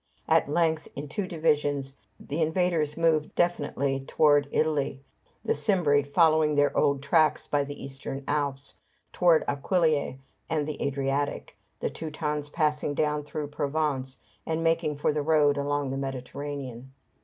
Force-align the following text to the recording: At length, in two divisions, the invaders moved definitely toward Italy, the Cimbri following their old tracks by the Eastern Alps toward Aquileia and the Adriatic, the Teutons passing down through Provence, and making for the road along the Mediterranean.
At 0.27 0.49
length, 0.49 0.87
in 0.95 1.07
two 1.07 1.27
divisions, 1.27 1.93
the 2.19 2.41
invaders 2.41 2.97
moved 2.97 3.35
definitely 3.35 3.99
toward 3.99 4.47
Italy, 4.49 5.03
the 5.45 5.53
Cimbri 5.53 6.01
following 6.01 6.55
their 6.55 6.75
old 6.75 7.03
tracks 7.03 7.45
by 7.45 7.63
the 7.63 7.83
Eastern 7.83 8.23
Alps 8.27 8.73
toward 9.13 9.43
Aquileia 9.47 10.17
and 10.49 10.65
the 10.67 10.81
Adriatic, 10.83 11.55
the 11.81 11.91
Teutons 11.91 12.49
passing 12.49 12.95
down 12.95 13.21
through 13.23 13.49
Provence, 13.49 14.17
and 14.43 14.63
making 14.63 14.97
for 14.97 15.13
the 15.13 15.21
road 15.21 15.55
along 15.55 15.89
the 15.89 15.97
Mediterranean. 15.97 16.93